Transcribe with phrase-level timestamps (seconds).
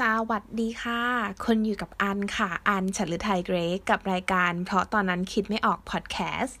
[0.00, 1.02] สวัสดีค่ะ
[1.44, 6.58] คนอยู่กับอันค่ะ อันฉัตรไทยเกรกกับรายการ เพราะตอนนั้นคิดไม่ออกพอดแคสต์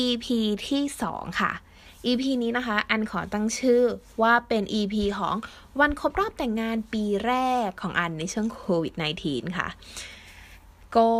[0.00, 0.26] EP
[0.68, 0.82] ที่
[1.12, 1.52] 2 ค่ะ
[2.06, 3.82] EP นี้นะคะ อันขอตั้งชื่อ
[4.22, 5.34] ว่าเป็น EP ของ
[5.80, 7.34] วันครบรอบแต่งงานปีแร
[7.66, 8.94] กของอันในช่วงโควิด
[9.24, 9.68] -19 ค่ะ
[10.96, 11.10] ก็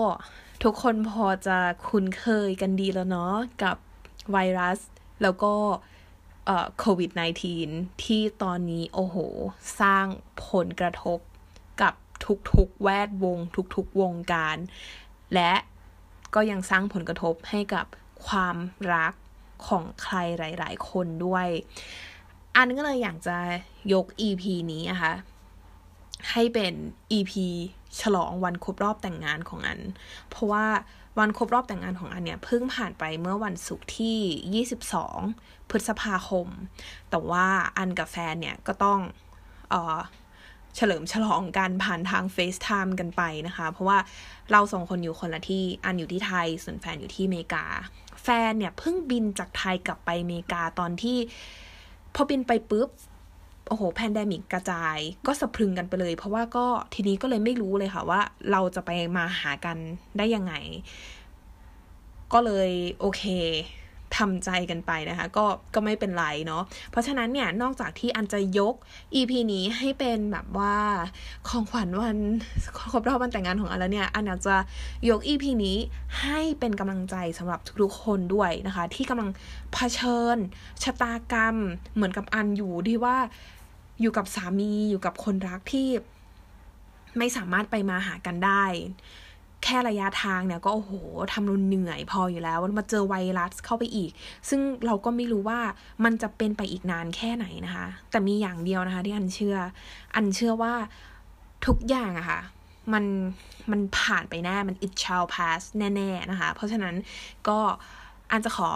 [0.62, 1.58] ทุกคนพอจะ
[1.88, 3.76] คุ้นเคยกันดีแล้วเนาะกับ
[4.32, 4.78] ไวรัส
[5.22, 5.52] แล้วก็
[6.78, 7.10] โควิด
[7.56, 9.16] -19 ที่ตอนนี้ โอ้โห
[9.80, 10.06] สร้าง
[10.48, 11.18] ผลกระทบ
[11.82, 11.94] กับ
[12.52, 13.38] ทุกๆแวดวง
[13.76, 14.56] ทุกๆวงการ
[15.34, 15.52] และ
[16.34, 17.86] ก็ยังสร้างผลกระทบให้กับ
[18.26, 18.56] ความ
[18.94, 19.14] รัก
[19.68, 21.48] ของใครหลาย ๆ คนด้วย
[22.56, 23.36] อันก็เลยอยากจะ
[23.92, 25.14] ยก EP นี้อะคะ่ะ
[26.32, 26.74] ให้เป็น
[27.12, 27.32] EP
[28.00, 29.80] ฉลองวันครบรอบแต่งงานของอัน
[30.30, 30.66] เพราะว่า
[31.18, 36.48] วันครบรอบแต่งงานของอันเนี่ยเพิ่งผ่านไปเมื่อวันศุกร์ที่ 22 พฤษภาคม
[37.10, 37.46] แต่ว่า
[37.78, 39.00] อันกับแฟนเนี่ยก็ต้อง
[39.70, 39.98] เออ
[40.76, 43.98] เฉลิมฉลองกันผ่านทาง FaceTime กันไปนะคะ เพราะว่า
[44.50, 47.64] เราสองคนอยู่คนละที่อันอยู่ที่ไทย ส่วนแฟนอยู่ที่อเมริกา
[48.22, 51.18] แฟนเนี่ยเพิ่งบินจากไทยกลับไปอเมริกาตอนที่
[52.14, 52.88] พอบินไปปุ๊บ
[53.68, 59.76] โอ้โห pandemic กระจายก็สะพรึงกันไปเลย เพราะว่าก็ทีนี้ก็เลยไม่รู้เลยค่ะว่า เราจะไปมาหากัน
[60.18, 60.54] ได้ยังไง
[62.32, 63.22] ก็เลยโอเค
[64.18, 68.74] ทำใจกันไปนะคะ ก็ก็ไม่เป็นไรเนาะเพราะฉะนั้นเนี่ยนอกจากที่อันจะยก
[69.14, 70.76] EP นี้ให้เป็นแบบว่า
[71.48, 72.18] ของขวัญวัน
[72.76, 74.56] ครบรอบวันแต่งงานของอันแล้วเนี่ยอันอยากจะ
[75.08, 75.78] ยก EP นี้
[76.20, 79.30] ให้เป็นกำลังใจสำหรับทุกๆคนด้วยนะคะ ที่กำลัง
[79.72, 80.36] เผชิญ
[80.82, 81.56] ชะตากรรม
[81.94, 83.16] เหมือนกับอันอยู่ที่ว่า
[84.00, 85.88] อยู่กับสามีอยู่กับคนรักที่
[87.18, 88.64] ไม่สามารถไปมาหากันได้
[89.64, 90.92] แค่ระยะทางเนี่ยก็โอ้โห
[91.32, 94.10] ทำรุนเหนื่อยพออยู่แล้วมาเจอไวรัสเข้าไปอีก
[94.48, 95.60] ซึ่งเราก็ไม่รู้ว่า
[96.04, 99.56] มันจะเป็นไปอีกนานแค่ไหนนะคะ แต่มีอย่างเดียวนะคะที่อันเชื่อ
[100.16, 100.74] อันเชื่อว่า
[101.66, 102.40] ทุกอย่างอะคะ่ะ
[102.92, 103.04] มัน
[103.70, 106.94] มันผ่านไปแน่ มัน it shall pass แน่ๆนะคะ เพราะฉะนั้น
[107.48, 107.58] ก็
[108.30, 108.70] อันจะขอ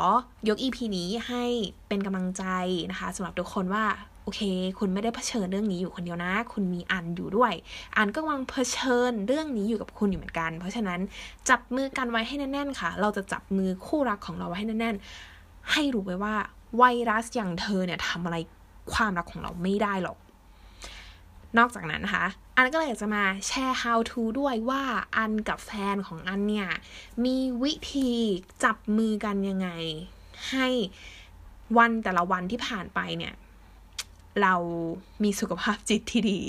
[0.49, 1.45] ยก EP นี้ให้
[1.89, 2.45] เป็นกำลังใจ
[2.91, 3.85] นะคะสำหรับทุกคนว่า
[4.29, 4.43] อเค
[4.79, 7.53] คุณไม่ได้เผชิญเรื่องนี้อยู่คนเดียวนะ คุณมีอันอยู่ด้วย
[7.97, 11.01] อันก็กำลังเผชิญเรื่องนี้อยู่กับคุณอยู่เหมือนกัน เพราะฉะนั้น
[11.49, 16.35] จับมือกันไว้ให้แน่นๆค่ะ เราจะจับมือคู่รักของเราไว้ให้แน่นๆ ให้รู้ไว้ว่า
[16.79, 18.37] ไวรัสอย่างเธอเนี่ยทำอะไร
[18.93, 20.19] ความรักของเราไม่ได้หรอก
[21.59, 24.83] นอกจากนั้นนะคะ อันก็เลยอยากจะมาแชร์ how to ด้วยว่า
[25.17, 26.69] อันกับแฟนของอันเนี่ย
[27.25, 28.11] มีวิธี
[28.65, 29.69] จับมือกันยังไง
[30.51, 30.69] ให้
[31.79, 33.35] วันแต่ละวันที่ผ่านไปเนี่ย
[34.43, 34.55] เรา
[35.25, 36.41] มีสุขภาพจิตที่ดี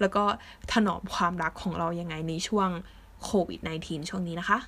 [0.00, 0.24] แล้วก็
[0.72, 2.68] ถนอมความรักของเรายังไงในช่วง
[3.22, 4.58] โควิด -19 ช่วงนี้นะคะ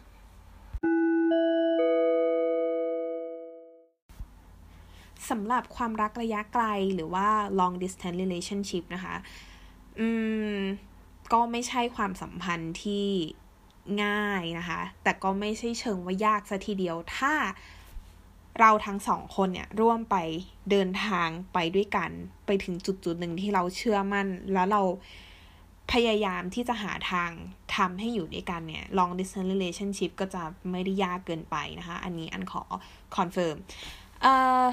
[5.31, 6.65] สำหรับความรักระยะไกล
[6.95, 9.15] หรือว่า long distance relationship นะคะ
[9.99, 10.09] อื
[10.56, 10.59] ม
[11.33, 13.06] ก็ไม่ใช่ความสัมพันธ์ที่
[14.05, 17.33] ง่ายนะคะ แต่ก็ไม่ใช่เชิงว่ายากซะทีเดียว ถ้า
[18.61, 20.17] เราทั้งสองคนเนี่ยร่วมไป
[20.71, 22.11] เดินทางไปด้วยกัน
[22.47, 24.83] ไปถึงจุดจุดหนึ่งที่เราเชื่อมั่น แล้วเรา
[25.93, 27.31] พยายามที่จะหาทาง
[27.77, 32.63] ทำให้อยู่ด้วยกันเนี่ย long distance relationship ก็จะไม่ได้ยากเกินไปนะคะ อันนี้อันขอ
[33.17, 33.57] confirm
[34.23, 34.65] เอ่อ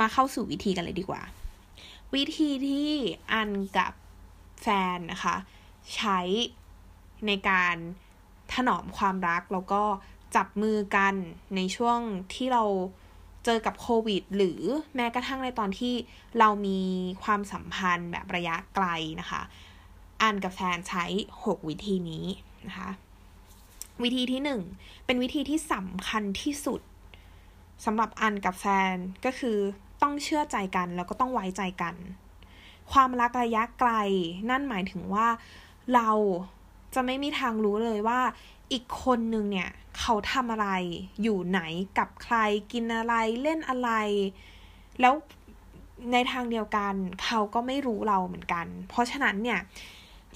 [0.00, 1.22] มาเข้าสู่วิธีกันเลยดีกว่า
[2.14, 2.90] วิธีที่
[3.32, 3.92] อันกับ
[4.62, 4.66] แฟ
[4.96, 5.36] นนะคะ
[5.96, 6.18] ใช้
[7.26, 7.76] ในการ
[8.52, 9.82] ถนอมความรักแล้วก็
[10.36, 11.14] จับมือกัน
[11.56, 11.98] ในช่วง
[12.34, 12.64] ที่เรา
[13.44, 14.60] เจอกับโควิด หรือ
[14.96, 15.94] แม้กระทั่งในตอนที่
[16.38, 16.80] เรามี
[17.22, 18.86] ความสัมพันธ์แบบระยะไกล
[19.20, 19.42] นะคะ
[20.22, 21.04] อันกับแฟนใช้
[21.38, 22.24] 6 วิธีนี้
[22.66, 22.90] นะคะ
[24.02, 24.40] วิธีที่
[24.74, 26.80] 1 เป็นวิธีที่สำคัญที่สุด
[27.84, 29.58] สำหรับอันกับแฟนก็คือ
[30.02, 31.94] ต้องเชื่อใจกันแล้วก็ต้องไว้ใจกัน
[32.92, 33.92] ความรักระยะไกล
[34.50, 35.26] นั่นหมายถึงว่า
[35.94, 36.10] เรา
[36.94, 38.20] จะไม่มีทางรู้เลยว่า
[38.72, 40.68] อีกคนนึงเนี่ย เขาทำอะไร
[41.22, 41.60] อยู่ไหน
[41.98, 42.36] กับใคร
[42.72, 43.90] กินอะไรเล่นอะไร
[45.00, 45.14] แล้ว
[46.12, 46.94] ในทางเดียวกัน
[47.24, 49.60] เขาก็ไม่รู้เราเหมือนกัน เพราะฉะนั้นเนี่ย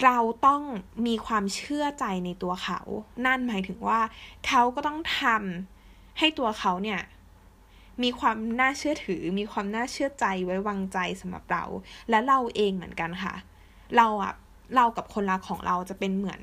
[0.04, 0.62] เราต้อง
[1.06, 2.80] มีความเชื่อใจในตัวเขา
[3.26, 4.00] นั่นหมายถึงว่า
[4.46, 7.00] เขาก็ต้องทำให้ตัวเขาเนี่ย
[8.02, 11.64] มีความน่าเชื่อถือ มีความน่าเชื่อใจไว้วางใจสำหรับเรา
[12.10, 13.34] และเราเองเหมือนกันค่ะ
[13.96, 14.32] เราอะ
[14.76, 16.40] เรากับคนรักของเราจะเป็นเหมือน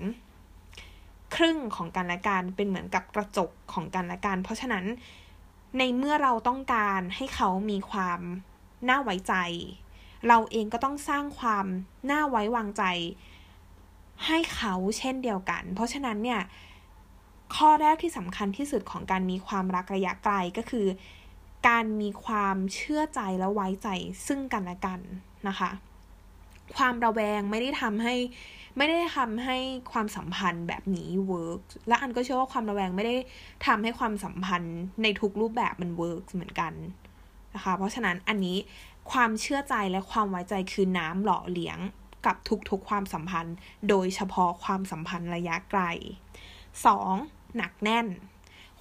[1.36, 4.86] ครึ่งของกันและกันเป็นเหมือนกับกระจกของกันและกัน เพราะฉะนั้น
[5.78, 8.20] ในเมื่อเราต้องการให้เขามีความ
[8.90, 9.34] น่าไว้ใจ
[10.28, 11.66] เราเองก็ต้องสร้างความ
[12.12, 12.84] น่าไว้วางใจ
[14.26, 16.42] ให้เขาเช่นเดียวกัน เพราะฉะนั้นเนี่ย
[17.56, 20.88] ข้อแรกที่สำคัญที่สุดของการมีความรักระยะไกลก็คือ
[21.68, 23.88] การมีความเชื่อใจและไว้ใจ
[24.28, 25.00] ซึ่งกันและกัน
[25.48, 25.70] นะคะ
[26.76, 28.16] ความระแวงไม่ได้ทำให้
[28.78, 29.58] ไม่ได้ทำให้
[29.92, 33.16] ความสัมพันธ์แบบนี้ work และอันก็เชื่อว่าความระแวงไม่ได้
[33.66, 36.74] ทำให้ความสัมพันธ์ในทุกรูปแบบมัน work เหมือนกัน
[37.56, 38.58] นะคะ เพราะฉะนั้นอันนี้
[39.12, 41.80] ความเชื่อใจและความไว้ใจคือน้ำหล่อเลี้ยง
[42.26, 42.36] กับ
[42.70, 43.56] ทุกๆความสัมพันธ์
[43.90, 45.82] โดยเฉพาะความสัมพันธ์ระยะไกล
[46.76, 47.58] 2.
[47.58, 48.08] หนักแน่น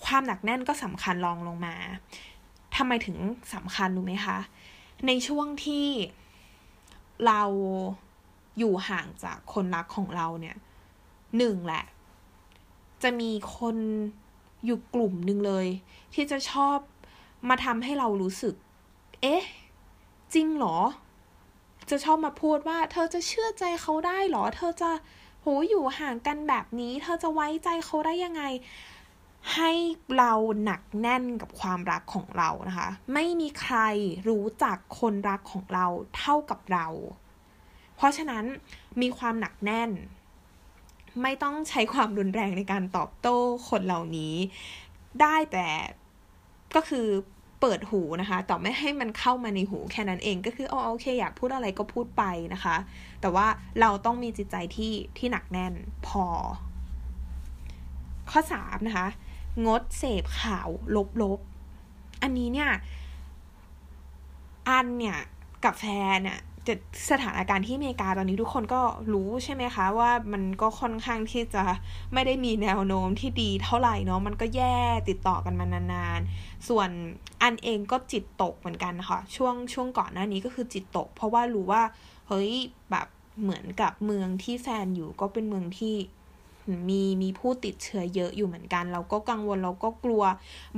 [0.05, 1.75] ความหนักแน่นก็สำคัญรองลงมา
[2.77, 3.19] ทำไมถึง
[3.55, 4.39] สำคัญรู้ไหมคะ
[5.07, 5.87] ในช่วงที่
[7.27, 7.43] เรา
[8.59, 10.57] อยู่ห่างจากคนรักของเราเนี่ย
[11.37, 11.85] หนึ่งแหละ
[13.03, 13.77] จะมีคน
[14.65, 15.67] อยู่กลุ่มหนึ่งเลย
[16.15, 16.79] ที่จะชอบ
[17.49, 18.55] มาทำให้เรารู้สึก
[19.23, 19.45] เอ๊ะ
[20.35, 20.79] จริงเหรอ
[21.91, 24.91] จะชอบมาพูดว่า เธอจะเชื่อใจเขาได้หรอ เธอจะ
[25.41, 28.43] โหอยู่ห่างกันแบบนี้ เธอจะไว้ใจเขาได้ยังไง
[29.55, 29.71] ให้
[30.17, 30.33] เรา
[30.65, 33.77] หนักแน่นกับความรักของเรานะคะ ไม่มีใคร
[34.29, 35.87] รู้จักคนรักของเรา
[36.19, 36.87] เท่ากับเรา
[37.97, 38.45] เพราะฉะนั้น
[39.01, 39.91] มีความหนักแน่น
[41.23, 43.39] ไม่ต้องใช้ความรุนแรงในการตอบโต้
[43.69, 44.35] คนเหล่านี้
[45.21, 45.67] ได้แต่
[46.75, 47.07] ก็คือ
[47.61, 52.77] เปิดหูนะคะ แต่ไม่ให้มันเข้ามาในหูแค่นั้นเองก็คืออ๋อโอเค อยากพูดอะไรก็พูดไปนะคะ
[53.21, 53.47] แต่ว่า
[53.81, 55.75] เราต้องมีจิตใจที่ที่หนักแน่น
[56.09, 56.25] พอ
[58.31, 59.09] ข้อสามนะคะ
[59.67, 60.69] งดเสพข่าว
[61.23, 62.71] ลบๆ อันนี้เนี่ย
[64.69, 65.19] อันเนี่ย
[65.65, 66.75] กับแฟนเนี่ยจะ
[67.11, 68.81] สถานการณ์ที่อเมริกาตอนนี้ทุกคนก็
[69.13, 71.63] รู้ใช่ไหมคะ ว่ามันก็ค่อนข้างที่จะ
[72.13, 76.89] ไม่ได้มีแนวโน้มที่ดีเท่าไหร่เนาะมันก็แย่ติดต่อกันมานานๆ ส่วน
[77.43, 81.83] อันเองก็จิตตกเหมือนกันค่ะ ช่วงช่วงก่อนหน้านี้ก็คือจิตตก เพราะว่ารู้ว่า
[82.29, 82.51] เฮ้ย
[82.91, 83.07] แบบ
[83.43, 85.95] เหมือนกับเมืองที่แฟนอยู่ก็เป็นเมืองที่
[86.91, 90.23] มีมีผู้ติดเชื้อเยอะอยู่เหมือนกัน เราก็กังวลเราก็กลัว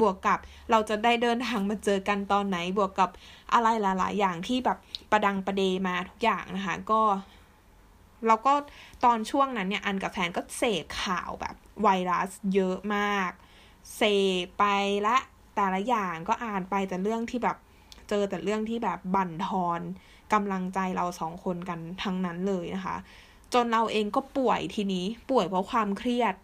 [0.00, 0.38] บวกกับ
[0.70, 3.10] เราจะได้เดินทางมาเจอกันตอนไหนบวกกับ
[3.52, 4.78] อะไรหลาย ๆ อย่างที่แบบ
[5.10, 7.00] ประดังประเดมาทุกอย่างนะคะ ก็
[8.26, 8.52] เราก็
[9.04, 13.30] ตอนช่วงนั้นเนี่ยอันกับแฟนก็เสพข่าวแบบไวรัสเยอะมาก
[13.96, 14.02] เส
[14.44, 14.64] พไป
[15.06, 15.16] ละ
[15.56, 17.56] แต่ละอย่างก็อ่านไปแต่เรื่องที่แบบ
[18.08, 19.80] เจอแต่เรื่องที่แบบบั่นทอน
[20.32, 22.96] กำลังใจเราสองคนกันทั้งนั้นเลยนะคะ
[23.54, 26.34] จนเราเองก็ป่วยทีนี้ป่วยเพราะความเครียด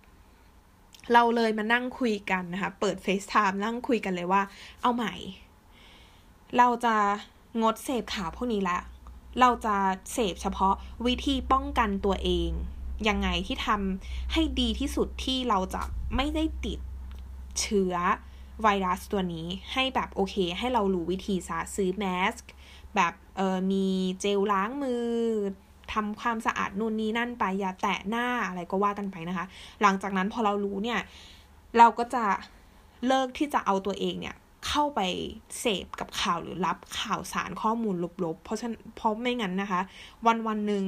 [1.12, 4.42] เราเลยมานั่งคุยกันนะคะ เปิดเฟซไทม์นั่งคุยกันเลยว่า
[4.82, 5.14] เอาใหม่
[6.56, 6.96] เราจะ
[7.62, 8.78] งดเสพข่าวพวกนี้ละ
[9.40, 9.76] เราจะ
[10.12, 10.74] เสพเฉพาะ
[11.06, 12.50] วิธีป้องกันตัวเอง
[13.08, 15.82] ยังไงที่ทำให้ดีที่สุดที่เราจะ
[16.16, 16.78] ไม่ได้ติด
[17.60, 17.94] เชื้อ
[18.62, 22.34] ไวรัสตัวนี้ให้แบบโอเค ให้เรารู้วิธีซะซื้อแมส
[22.94, 23.86] แบบเออมี
[24.20, 25.08] เจลล้างมือ
[25.92, 29.46] ทำความสะอาดนู่นนี่นั่นไปอย่าแตะหน้าอะไรก็ว่ากันไปนะคะ
[29.82, 31.00] หลังจากนั้นพอเรารู้เนี่ย
[31.78, 32.24] เราก็จะ
[33.06, 34.36] เลิกที่จะเอาตัวเองเนี่ย
[34.68, 35.00] เข้าไป
[35.58, 39.80] เสพกับข่าวหรือรับข่าวสารข้อมูลลบๆ เพราะฉะนั้นเพราะไม่งั้นนะคะ
[40.26, 40.84] วันวันหนึ่ง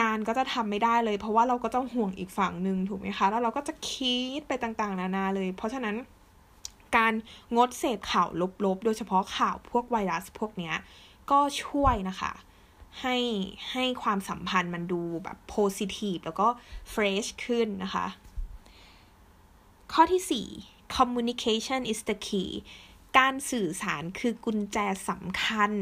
[0.00, 5.96] งานก็จะทำไม่ได้เลย เพราะว่าเราก็ต้องห่วงอีกฝั่งหนึ่งถูกไหมคะ แล้วเราก็จะคิดไปต่างๆ นานาเลย เพราะฉะนั้น
[6.96, 7.12] การ
[7.56, 8.28] งดเสพข่าว
[8.64, 10.74] ลบๆ โดยเฉพาะข่าวพวกไวรัสพวกเนี้ย
[11.30, 12.32] ก็ช่วยนะคะ
[13.00, 13.16] ให้
[13.72, 16.48] ให้ความสัมพันธ์มันดูแบบ positive แล้วก็
[16.92, 18.06] fresh ขึ้นนะคะ
[19.92, 22.50] ข้อที่ 4 communication is the key
[23.18, 24.78] การสื่อสารคือกุญแจ
[25.08, 25.72] สำคัญ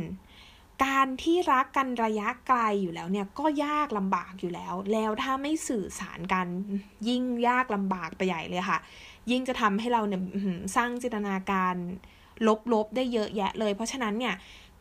[0.84, 6.46] การที่รักกันระยะไกลอยู่แล้วเนี่ยก็ยากลำบากอยู่แล้ว แล้วถ้าไม่สื่อสารกัน
[7.08, 8.78] ยิ่งยากลำบากไปใหญ่เลยค่ะ
[9.30, 10.22] ยิ่งจะทำให้เราเนี่ย
[10.76, 11.74] สร้างจินตนาการ
[12.72, 14.34] ลบๆได้เยอะแยะเลย เพราะฉะนั้นเนี่ย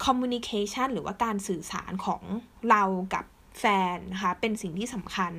[0.05, 2.21] communication หรือว่าการสื่อสารของ
[2.69, 2.83] เรา
[3.13, 3.25] กับ
[3.59, 5.31] แฟนนะคะเป็นสิ่งที่สำคัญ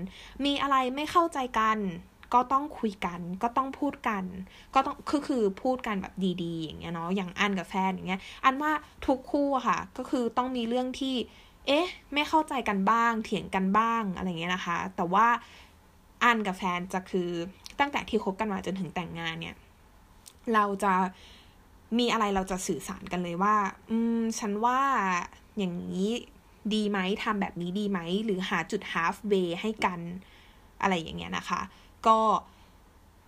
[0.45, 1.79] มีอะไรไม่เข้าใจกัน
[2.35, 4.25] ก็ต้องคุยกัน ก็ต้องพูดกัน
[4.75, 8.73] ก็ต้องคือคือพูดกันแบบดีๆ อย่างเงี้ยเนาะอย่างอันกับแฟนอย่างเงี้ยอันว่า
[9.07, 11.15] ทุกคู่อะค่ะ ก็คือต้องมีเรื่องที่
[11.67, 15.27] เอ๊ะ ไม่เข้าใจกันบ้าง เถียงกันบ้างอะไรเงี้ยนะคะ แต่ว่า
[16.25, 17.31] อันกับแฟนจะคือ
[17.81, 19.57] ตั้งแต่ที่คบกันมาจนถึงแต่งงานเนี่ย
[20.55, 20.95] เราจะ
[21.99, 23.55] มีอะไรเราจะสื่อสารกันเลยว่า
[23.91, 24.81] อืม ฉันว่า
[25.59, 26.09] อย่างนี้
[26.75, 30.01] ดีไหมทำแบบนี้ดีไหม หรือหาจุด half way ให้กัน
[30.83, 31.61] อะไรอย่างเงี้ยนะคะ
[32.07, 32.19] ก็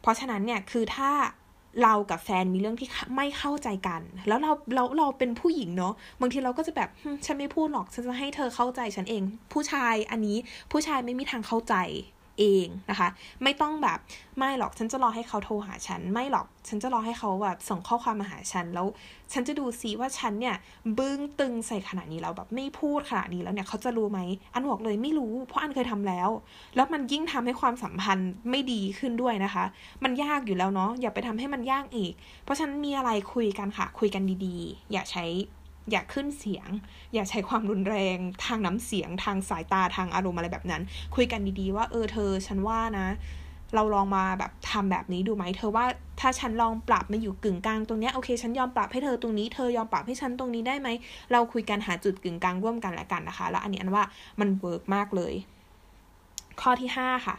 [0.02, 1.10] เพราะฉะนั้นเนี่ยคือถ้า
[1.82, 6.90] เรากับแฟนมีเรื่องที่ไม่เข้าใจกัน แล้วเราเราเราเป็นผู้หญิงเนาะบางทีเราก็จะแบบ
[7.26, 9.22] ฉันไม่พูดหรอกฉันจะให้เธอเข้าใจฉันเอง
[9.52, 10.36] ผู้ชายอันนี้
[10.72, 11.74] ผู้ชายไม่มีทางเข้าใจ
[12.38, 13.08] เองนะคะ
[13.42, 13.98] ไม่ต้องแบบ
[14.38, 18.86] ไม่หรอกฉันจะรอให้เขาโทรหาฉัน ไม่หรอกฉันจะรอให้เขาแบบส่งข้อความมาหาฉันแล้ว
[19.32, 20.56] ฉันจะดูซิว่าฉันเนี่ย
[20.98, 24.20] บึ้งตึงใส่ขนาดนี้แล้วแบบไม่พูดขนาดนี้แล้วเนี่ยเขาจะรู้ไหม
[24.54, 26.28] อันบอกเลยไม่รู้ เพราะอันเคยทำแล้ว
[26.76, 29.64] แล้วมันยิ่งทำให้ความสัมพันธ์ไม่ดีขึ้นด้วยนะคะ
[30.04, 32.12] มันยากอยู่แล้วเนาะอย่าไปทำให้มันยากอีก
[32.44, 35.24] เพราะฉะนั้นมีอะไรคุยกันค่ะ คุยกันดีๆ อย่าใช้
[35.90, 36.68] อย่าขึ้นเสียง
[37.14, 40.82] อย่าใช้ความรุนแรงทางน้ำเสียงทางสายตาทางอารมณ์อะไรแบบนั้น
[41.14, 43.08] คุยกันดีๆว่าเออเธอฉันว่านะ
[43.74, 45.84] เราลองมาแบบทำแบบนี้ดูไหมเธอว่า
[46.20, 50.88] ถ้าฉันลองปรับมาอยู่กึ่งกลางตรงนี้โอเคฉันยอมปรับให้เธอตรงนี้เธอยอมปรับให้ฉันตรงนี้ได้ไหม
[51.32, 54.04] เราคุยกันหาจุดกึ่งกลางร่วมกันและกันนะคะ แล้วอันนี้อันว่า
[54.40, 55.34] มันเวิร์กมากเลย
[56.60, 57.36] ข้อที่ห้าค่ะ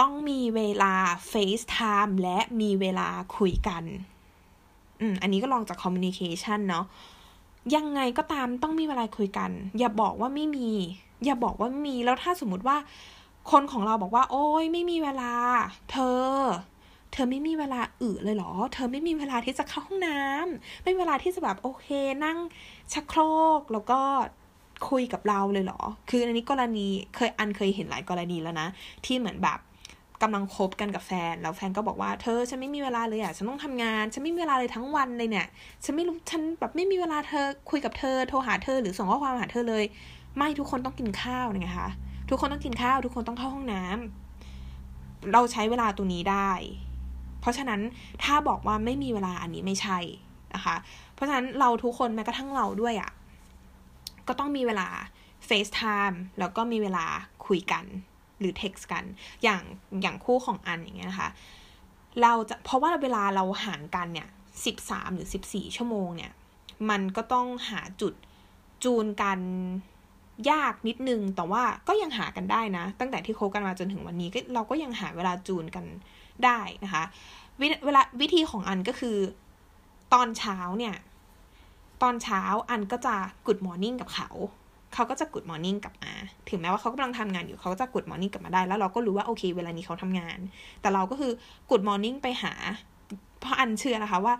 [0.00, 0.94] ต้องมีเวลา
[1.32, 3.84] FaceTime และมีเวลาคุยกัน
[5.00, 6.84] อืม อันนี้ก็ลองจาก communication เนาะ
[7.74, 10.70] ยังไงก็ตามต้องมีเวลาคุยกัน อย่าบอกว่าไม่มี
[11.24, 12.76] อย่าบอกว่ามี แล้วถ้าสมมติว่า
[13.50, 15.32] คนของเราบอกว่า โอ้ยไม่มีเวลา
[15.90, 15.96] เธ
[16.28, 16.38] อ
[17.12, 21.86] เธอไม่มีเวลาอึเลยเหรอ เธอไม่มีเวลาที่จะเข้าห้องน้ำไม่มีเวลาที่จะแบบโอเค
[22.24, 22.38] นั่ง
[22.92, 23.20] ชักโคร
[23.58, 24.00] กแล้วก็
[24.88, 28.68] คุยกับเราเลยเหรอ คืออันนี้กรณีเคยอันเคยเห็นหลายกรณีแล้วนะ
[29.04, 29.58] ที่เหมือนแบบ
[30.22, 35.46] กำลังคบกันกับแฟน แล้วแฟนก็บอกว่าเธอฉันไม่มีเวลาเลยอะฉันต้องทำงาน ฉันไม่มีเวลาเลยทั้งวันเลยเนี่ย
[35.84, 39.84] ฉันไม่รู้ฉันแบบไม่มีเวลาเธอคุยกับเธอโทรหาเธอหรือส่งข้อความหาเธอเลย
[40.36, 41.88] ไม่ทุกคนต้องกินข้าวนะคะ
[42.30, 46.50] ทุกคนต้องกินข้าว ทุกคนต้องเข้าห้องน้ำเราใช้เวลาตรงนี้ได้
[47.40, 47.80] เพราะฉะนั้น
[48.24, 49.98] ถ้าบอกว่าไม่มีเวลาอันนี้ไม่ใช่
[50.54, 50.76] นะคะ
[51.14, 53.10] เพราะฉะนั้นเราทุกคนแม้กระทั่งเราด้วยอะ่ะ
[54.28, 54.88] ก็ต้องมีเวลา
[55.48, 57.06] FaceTime แล้วก็มีเวลา
[57.46, 57.84] คุยกัน
[58.40, 59.04] หรือ text กัน
[59.44, 59.62] อย่าง
[60.02, 61.30] อย่างคู่ของอันอย่างเงี้ยนะคะ
[62.22, 64.28] เราจะเพราะว่าเวลาเราห่างกันเนี่ย
[64.64, 66.32] สิบสามหรือสิบสี่ชั่วโมงเนี่ย
[66.90, 68.14] มันก็ต้องหาจุด
[68.84, 69.40] จูนกัน
[70.50, 75.84] ยากนิดนึง แต่ว่าก็ยังหากันได้นะ ตั้งแต่ที่คบกันมาจนถึงวันนี้ก็เราก็ยังหาเวลาจูนกัน
[76.44, 77.04] ได้นะคะ
[77.84, 79.16] เวลาวิธีของอันก็คือ
[80.14, 80.94] ตอนเช้าเนี่ย
[82.02, 84.30] ตอนเช้าอันก็จะ good morning กับเขา
[84.94, 86.12] เขาก็จะกด morning กลับมา
[86.48, 90.38] ถึงแม้ว่าเขากำลังทำงานอยู่เขาก็จะกด morning กลับมาได้ แล้วเราก็รู้ว่าโอเค เวลานี้เขาทำงาน
[90.80, 91.32] แต่เราก็คือ
[91.70, 92.52] กด morning ไปหา
[93.40, 94.34] เพราะอันเชื่อนะคะว่า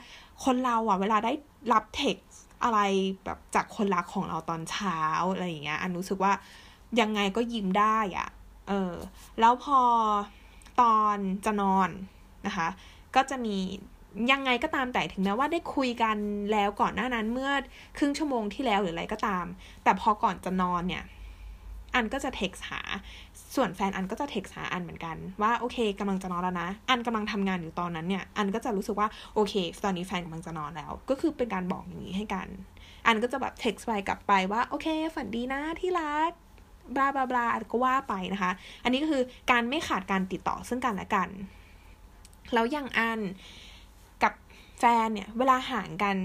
[0.44, 1.32] คนเราอะเวลาได้
[1.72, 2.78] รับเท็กซ์อะไร
[3.24, 4.98] แบบจากคนรักของเราตอนเช้า
[5.32, 6.32] อะไรอย่างเงี้ย อันรู้สึกว่า
[7.00, 8.28] ยังไงก็ยิ้มได้อะ
[8.68, 8.94] เออ
[9.40, 9.80] แล้วพอ
[10.80, 11.90] ตอนจะนอน
[12.46, 12.68] นะคะ
[13.14, 13.56] ก็จะมี
[14.32, 16.16] ยังไงก็ตามแต่ถึงแม้ว่าได้คุยกัน
[16.52, 17.50] แล้วก่อนหน้านั้นเมื่อ
[17.96, 19.46] ครึ่งชั่วโมงที่แล้วหรืออะไรก็ตาม
[19.84, 21.04] แต่พอก่อนจะนอนเนี่ย
[21.94, 22.80] อันก็จะเท็กซ์หา
[23.54, 29.54] ส่วนแฟนอันก็จะเท็กซ์หาอันเหมือนกัน ว่าโอเคกำลังจะนอนแล้วนะ อันกำลังทำงานอยู่ตอนนั้นเนี่ย อันก็จะรู้สึกว่าโอเค
[29.84, 32.48] ตอนนี้แฟนกำลังจะนอนแล้ว ก็คือเป็นการบอกอย่างนี้ให้กัน
[33.06, 36.30] อันก็จะแบบเท็กซ์ไปกลับไปว่าโอเค ฝันดีนะที่รัก
[36.94, 38.52] บลาบลาบลาก็ว่าไปนะคะ
[38.84, 41.28] อันนี้ก็คือการไม่ขาดการติดต่อซึ่งกันและกัน
[42.54, 43.20] แล้วอย่างอัน
[44.84, 46.16] ฟนเนี่ย เวลาห่างกัน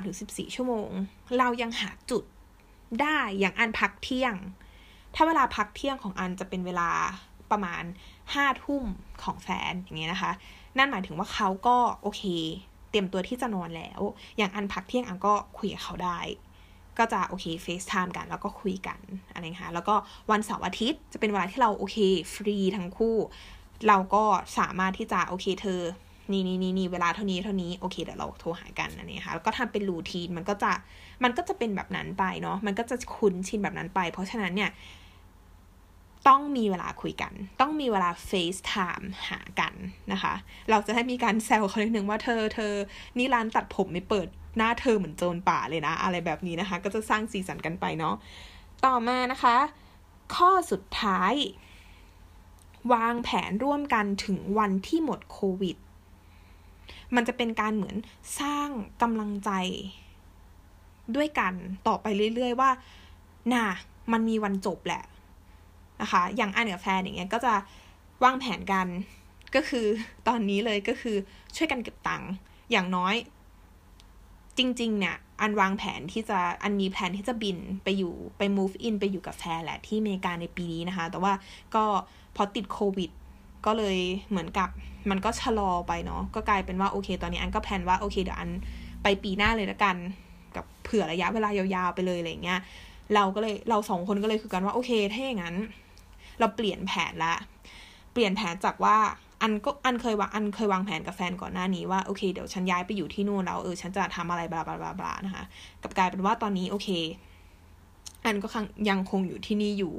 [0.00, 0.90] 13-14 ชั่วโมง
[1.38, 2.24] เรายังหาจุด
[3.00, 4.34] ได้อย่างอันพักเที่ยง
[5.14, 6.90] ถ้าเวลาพักเที่ยงของอันจะเป็นเวลา
[7.50, 7.84] ประมาณ
[8.34, 8.84] ห้าทุ่ม
[9.22, 10.32] ของแฟนอย่างเงี้ยนะคะ
[10.76, 12.22] นั่นหมายถึงว่าเขาก็โอเค
[12.90, 14.00] เตรียมตัวที่จะนอนแล้ว
[14.36, 16.20] อย่างอันพักเที่ยงอันก็คุยกับเขาได้
[16.98, 19.00] ก็จะโอเคเฟซไทม์กันแล้วก็คุยกัน
[19.32, 19.94] อะไรคะแล้วก็
[20.30, 21.96] วันเสาร์อาทิตย์จะเป็นเวลาที่เราโอเค
[22.34, 23.16] ฟรีทั้งคู่
[23.88, 24.24] เราก็
[24.58, 25.82] สามารถที่จะโอเคเธอ
[26.32, 30.72] นี่นี่นี่นี่เวลาเท่านี้เท่านี้โอเคเดี๋ยวเราโทรหากันอันนี้ค่ะแล้วก็ทำเป็นรูทีนมันก็จะ
[31.24, 34.70] มันก็จะเป็นแบบนั้นไปเนาะมันก็จะคุ้นชินแบบนั้นไป เพราะฉะนั้นเนี่ย
[36.28, 39.74] ต้องมีเวลาคุยกัน ต้องมีเวลา FaceTime หากัน
[40.12, 40.34] นะคะ
[40.70, 42.72] เราจะให้มีการแซวเขาหนึ่งว่าเธอเธอ
[43.18, 48.14] นี่ร้านตัดผมไม่เปิดหน้าเธอเหมือนโจรป่าเลยนะ อะไรแบบนี้นะคะ ก็จะสร้างสีสันกันไปเนาะ
[48.84, 49.56] ต่อมานะคะ
[50.34, 51.34] ข้อสุดท้าย
[52.92, 55.76] วางแผนร่วมกันถึงวันที่หมดโควิด
[57.16, 57.96] มันจะเป็นการเหมือน
[58.40, 58.68] สร้าง
[59.02, 59.50] กำลังใจ
[61.16, 61.54] ด้วยกัน
[61.86, 62.70] ต่อไปเรื่อยๆว่า
[63.52, 63.66] น่ะ
[64.12, 65.02] มันมีวันจบแหละ
[66.00, 67.54] นะคะ อย่างอันกับแฟนอย่างเงี้ยก็จะ
[68.24, 68.86] วางแผนกัน
[69.54, 69.86] ก็คือ
[70.28, 71.16] ตอนนี้เลยก็คือ
[71.56, 72.30] ช่วยกันเก็บตังค์
[72.70, 73.14] อย่างน้อย
[74.58, 81.32] จริง ๆ เนี่ย อันวางแผนที่จะอันมีแผนที่จะบินไปอยู่ไป move in ไปอยู่กับแฟนแหละที่อเมริกาในปีนี้นะคะ แต่ว่า
[81.74, 81.84] ก็
[82.36, 83.10] พอติดโควิด
[83.66, 83.98] ก็เลย
[84.30, 84.68] เหมือนกับ
[85.10, 88.50] มันก็ชะลอไปเนาะก็กลายเป็นว่าโอเค ตอนนี้อันก็แพนว่าโอเคเดี๋ยวอัน
[89.02, 89.96] ไปปีหน้าเลยละกัน
[90.56, 92.60] กับเผื่อระยะเวลายาวๆไปเลยอะไรเงี้ย
[93.14, 95.56] เราก็เลยเราสองคนก็เลยคือกันว่าโอเคถ้าอย่างนั้น
[96.38, 97.34] เราเปลี่ยนแผนละ
[98.12, 98.96] เปลี่ยนแผนจากว่า
[99.42, 105.44] อันก็อันเคยวางอันเคยวางแผนกับแฟนก่อนหน้านี้ว่าโอเคเดี๋ยวฉันย้ายไปอยู่ที่นู่นแล้วเออฉันจะทำอะไรบลาบลาบลาบลานะคะ
[105.82, 106.88] กับกลายเป็นว่าตอนนี้โอเค
[108.24, 108.48] อันก็
[108.88, 109.94] ยังคงอยู่ที่นี่อยู่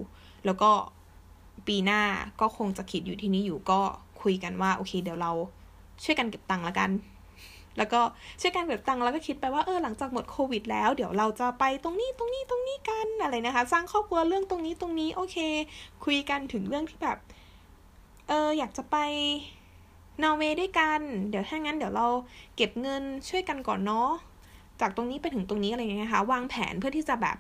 [0.45, 0.71] แล้วก็
[1.67, 2.01] ปีหน้า
[2.41, 3.79] ก็คงจะคิดอยู่ที่นี่อยู่ก็
[4.21, 5.31] คุยกันว่าโอเค เดี๋ยวเรา
[6.03, 6.91] ช่วยกันเก็บตังค์ละกัน
[7.77, 8.01] แล้วก็
[8.41, 15.37] ช่วยกันเก็บตังค์แล้วก็คิดไปว่าเออหลังจากหมดโควิด แล้วเดี๋ยวเราจะไปตรงนี้ตรงนี้ตรงนี้กันอะไรนะคะ สร้างครอบครัวเรื่องตรงนี้ตรงนี้โอเค
[16.05, 17.17] คุยกันถึงเรื่องที่แบบ
[18.27, 18.97] เอออยากจะไป
[20.23, 22.07] นอร์เวย์ด้วยกัน เดี๋ยวถ้างั้นเดี๋ยวเรา
[22.55, 24.09] เก็บเงินช่วยกันก่อนเนาะ
[24.81, 27.37] จากตรงนี้ไปถึงตรงนี้อะไรเงี้ยคะวางแผนเพื่อที่จะแบบ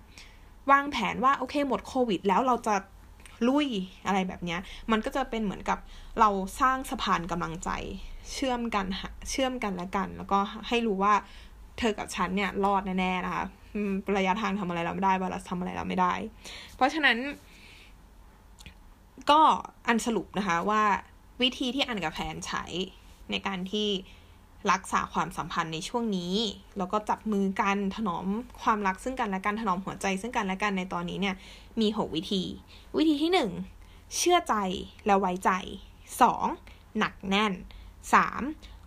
[0.71, 2.75] วางแผนว่าโอเคหมดโควิด แล้วเราจะ
[3.47, 3.67] ลุย
[4.05, 4.59] อะไรแบบเนี้ย
[4.91, 5.79] มันก็จะเป็นเหมือนกับ
[6.19, 6.29] เรา
[6.61, 7.69] สร้างสะพานกำลังใจ
[8.33, 8.85] เชื่อมกัน
[9.29, 11.13] เชื่อมกันและกัน แล้วก็ให้รู้ว่า
[11.79, 13.43] เธอกับฉันเนี่ยรอดแน่ๆนะคะ
[14.17, 16.13] ระยะทางทำอะไรเราไม่ได้ไวรัสทำอะไรเราไม่ได้
[16.75, 17.17] เพราะฉะนั้น
[19.31, 19.41] ก็
[19.87, 20.83] อันสรุปนะคะว่า
[21.41, 22.65] วิธีที่อันกับแฟนใช้
[23.31, 23.87] ในการที่
[24.71, 26.35] รักษาความสัมพันธ์ในช่วงนี้
[26.77, 28.25] แล้วก็จับมือกันถนอม
[28.61, 31.35] ความรักซึ่งกันและกันถนอมหัวใจซึ่งกันและกันในตอนนี้เนี่ย
[31.79, 32.43] มีหกวิธี
[32.97, 33.51] วิธีที่หนึ่ง
[34.15, 34.55] เชื่อใจ
[35.05, 35.51] และไว้ใจ
[36.21, 36.45] สอง
[36.97, 37.53] หนักแน่น
[38.13, 38.41] สาม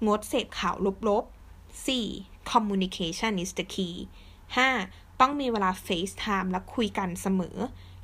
[0.06, 0.76] งดเสพข่าว
[1.09, 2.06] ลบๆสี่
[2.50, 3.95] communication is the key
[4.59, 5.21] 5.
[5.21, 7.56] ต้องมีเวลา FaceTime และคุยกันเสมอ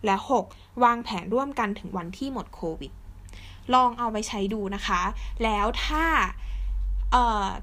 [0.04, 0.16] และ
[0.48, 0.84] 6.
[0.84, 2.92] วางแผนร่วมกันถึงวันที่หมดโควิด
[3.74, 5.02] ลองเอาไปใช้ดูนะคะ
[5.44, 6.04] แล้วถ้า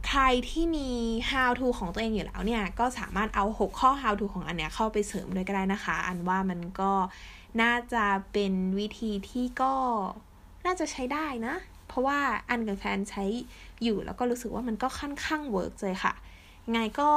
[0.07, 0.89] ใครที่มี
[1.29, 6.91] how to ของตัวเองอยู่แล้วเนี่ย ก็สามารถเอา 6 ข้อ how to ของอันเนี้ยเข้าไปเสริมด้วยก็ได้นะคะ อันว่ามันก็
[7.61, 9.73] น่าจะเป็นวิธีที่ก็
[10.65, 11.55] น่าจะใช้ได้นะ
[11.87, 13.23] เพราะว่าอันกับแฟนใช้
[13.83, 16.13] อยู่แล้วก็รู้สึกว่ามันก็ค่อนข้าง work เลยค่ะ
[16.71, 17.11] ไงก็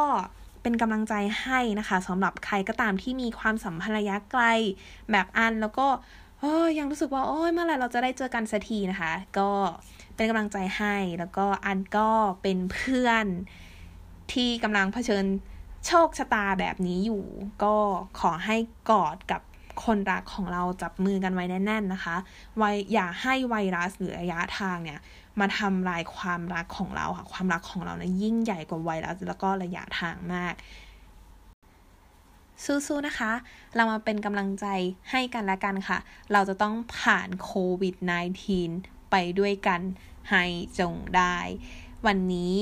[0.63, 4.43] เป็นกำลังใจให้นะคะสำหรับใครก็ตามที่มีความสัมพันธ์ระยะไกล
[5.11, 5.87] แบบอันแล้วก็
[6.41, 9.51] เออยังรู้สึกว่าโอ้ยเมื่อไหร่เราจะได้เจอกันสักทีนะคะ ก็
[10.17, 12.11] เป็นกำลังใจให้ แล้วก็อันก็
[12.43, 13.27] เป็นเพื่อน
[14.33, 15.25] ที่กำลังเผชิญ
[15.87, 17.25] โชคชะตาแบบนี้อยู่
[17.63, 17.75] ก็
[18.21, 18.57] ขอให้
[18.91, 19.43] กอดกับ
[19.85, 22.17] คนรักของเราจับมือกันไว้แน่น ๆนะคะ
[22.59, 25.01] ไว้อย่าให้ไวรัสหรือระยะทางเนี่ย
[25.41, 30.55] มาทำลายความรักของเราค่ะ ความรักของเราเนะี่ยยิ่งใหญ่กว่าไวรัสแล้วก็ระยะทางมาก
[32.65, 33.33] สู้ๆ นะคะ
[33.77, 34.67] เรามาเป็นกำลังใจ
[35.11, 35.99] ให้กันและกันค่ะ
[36.33, 37.95] เราจะต้องผ่านโควิด
[38.51, 39.81] -19 ไปด้วยกัน
[40.31, 40.45] ให้
[40.79, 41.37] จงได้
[42.07, 42.57] วันนี้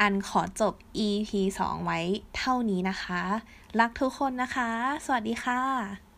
[0.00, 0.74] อันขอจบ
[1.06, 1.30] EP
[1.62, 2.00] 2 ไว้
[2.36, 3.22] เท่านี้นะคะ
[3.80, 4.70] รักทุกคนนะคะ
[5.04, 6.11] สวัสดีค่ะ